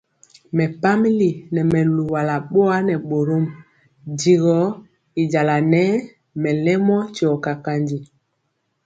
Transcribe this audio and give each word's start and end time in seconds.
Mɛpamili 0.57 1.29
nɛ 1.53 1.61
mɛ 1.71 1.79
luwala 1.95 2.35
bɔa 2.51 2.75
nɛ 2.87 2.93
bórɔm 3.07 3.45
ndi 4.11 4.33
gɔ 4.43 4.57
y 5.21 5.23
jala 5.31 5.55
nɛ 5.71 5.81
mɛlɛmɔ 6.41 6.95
tiɔ 7.15 7.31
kakanji. 7.45 7.97